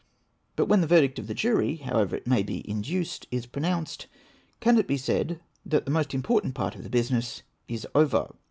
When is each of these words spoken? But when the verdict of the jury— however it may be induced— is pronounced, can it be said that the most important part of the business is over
But 0.55 0.65
when 0.65 0.81
the 0.81 0.87
verdict 0.87 1.19
of 1.19 1.27
the 1.27 1.35
jury— 1.35 1.75
however 1.75 2.15
it 2.15 2.25
may 2.25 2.41
be 2.41 2.67
induced— 2.67 3.27
is 3.31 3.45
pronounced, 3.45 4.07
can 4.59 4.79
it 4.79 4.87
be 4.87 4.97
said 4.97 5.39
that 5.63 5.85
the 5.85 5.91
most 5.91 6.15
important 6.15 6.55
part 6.55 6.73
of 6.73 6.81
the 6.81 6.89
business 6.89 7.43
is 7.67 7.85
over 7.93 8.31